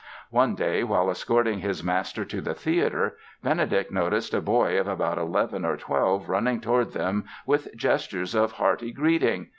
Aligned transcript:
One 0.31 0.55
day 0.55 0.83
while 0.83 1.11
escorting 1.11 1.59
his 1.59 1.83
master 1.83 2.25
to 2.25 2.41
the 2.41 2.55
theatre, 2.55 3.17
Benedict 3.43 3.91
noticed 3.91 4.33
a 4.33 4.41
boy 4.41 4.79
of 4.79 4.87
about 4.87 5.19
eleven 5.19 5.63
or 5.63 5.77
twelve 5.77 6.27
running 6.27 6.59
toward 6.59 6.93
them 6.93 7.25
with 7.45 7.67
gestures 7.77 8.33
of 8.33 8.53
hearty 8.53 8.91
greeting. 8.91 9.49